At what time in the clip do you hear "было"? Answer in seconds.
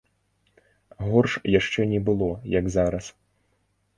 2.09-2.29